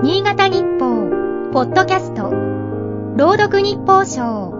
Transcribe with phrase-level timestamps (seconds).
[0.00, 2.30] 新潟日報、ポッドキャスト、
[3.16, 4.52] 朗読日報賞。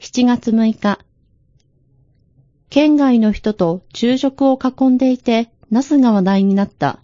[0.00, 0.98] 7月6日。
[2.68, 6.98] 県外の人と昼食を囲んでいて、ナスが話題になった。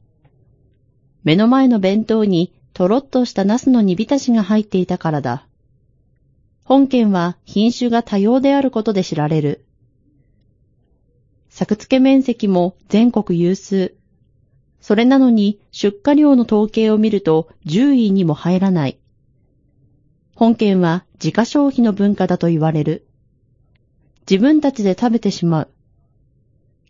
[1.23, 5.47] 目の前の弁当にとろっとしたナスの煮浸しが入っていたからだ。
[6.65, 9.65] 本県は品種が多様であることで知られる。
[11.49, 13.98] 作付け面積も全国有数。
[14.81, 18.99] それなのに出荷量の統計を見ると10位にも入らない。
[20.35, 23.07] 本県は自家消費の文化だと言われる。
[24.31, 25.69] 自分たちで食べてしまう。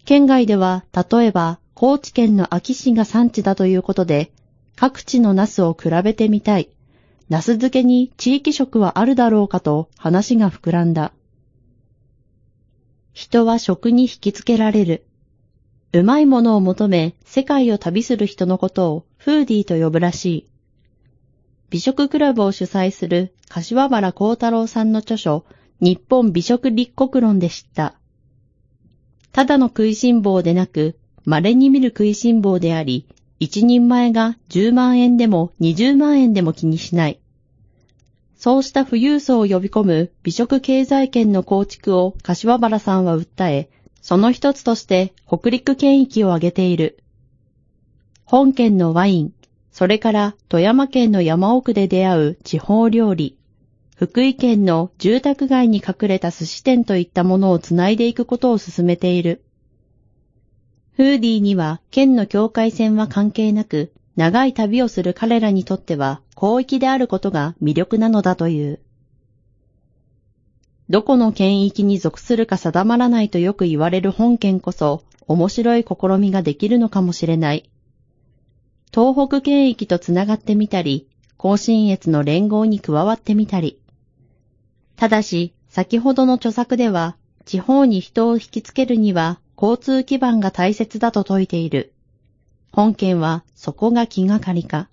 [0.05, 4.33] 県外では、例えば、高知県の秋市が産地だということで、
[4.75, 6.71] 各地のナスを比べてみたい。
[7.29, 11.13] ナス漬けに地域食はあるだろうかと話が膨らんだ。
[13.13, 15.08] 人は食に引きつけられる。
[15.93, 20.49] うまいものを求め世界を旅する人のことをフーディーと呼ぶらしい。
[21.71, 25.45] 美食クラブを主催する柏原幸太郎さんの著書、
[25.81, 27.95] 日本美食立国論で知った。
[29.33, 33.07] ただの食いしん坊でなく、稀に見る食いしん坊であり、
[33.41, 37.21] 一人前が10万円でも20万円でも気にしない。
[38.37, 43.69] そうした富裕層を呼び込む美食経済圏の構築を柏原さんは訴え、
[44.01, 46.99] その一つとして北陸県域を挙げている。
[48.25, 49.33] 本県のワイン、
[49.73, 53.37] それから富山県の山奥で出会う地方料理、
[53.97, 59.43] 福井県の住宅街に隠れた寿司店といったものをつないでいくことを進めている。
[60.97, 68.81] フーディーには県の境界線は関係なく、長い旅をする彼らにとっては広域であることが魅力なのだという。
[70.91, 77.71] どこの県域に属するか定まらないとよく言われる本県こそ、面白い試みができるのかもしれない。
[78.91, 83.79] 東北県域とつながってみたり、甲信越の連合に加わってみたり。
[84.97, 91.93] ただし、先ほどの著作では、地方に人を引きつけるには、交通基盤が大切だと説いている。
[92.73, 94.89] 本県は、そこが気がかりか。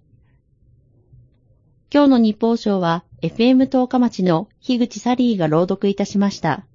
[1.93, 6.67] 今日の日報賞は、FM 十日町の樋口サリーが朗読いたしました。